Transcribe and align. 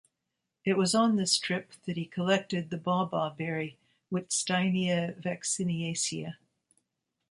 It 0.65 0.77
was 0.77 0.95
on 0.95 1.15
this 1.15 1.37
trip 1.37 1.73
that 1.85 1.95
he 1.95 2.05
collected 2.07 2.71
the 2.71 2.79
Baw 2.79 3.05
Baw 3.05 3.29
Berry, 3.29 3.77
"Wittsteinia 4.11 5.13
vacciniacea". 5.21 6.37